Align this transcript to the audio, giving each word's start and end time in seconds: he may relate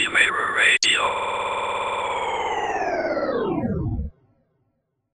he 0.00 0.08
may 0.08 0.30
relate 0.30 0.79